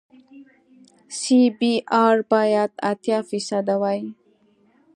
سی 1.19 1.39
بي 1.57 1.73
ار 2.03 2.17
باید 2.31 2.71
اتیا 2.89 3.19
فیصده 3.29 3.75
وي 3.81 4.01